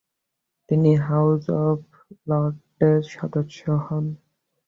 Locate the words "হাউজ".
1.07-1.43